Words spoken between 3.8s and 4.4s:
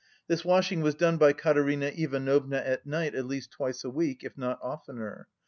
a week, if